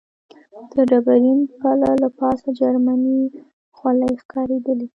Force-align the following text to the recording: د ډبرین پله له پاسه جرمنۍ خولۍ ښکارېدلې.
د 0.71 0.73
ډبرین 0.89 1.39
پله 1.59 1.89
له 2.01 2.09
پاسه 2.19 2.47
جرمنۍ 2.59 3.21
خولۍ 3.77 4.13
ښکارېدلې. 4.21 4.87